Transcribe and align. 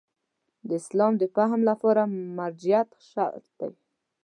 د 0.67 0.69
اسلام 0.81 1.13
د 1.17 1.23
فهم 1.35 1.61
لپاره 1.69 2.01
مرجعیت 2.37 2.89
شرط 3.09 3.45
دی. 3.59 3.71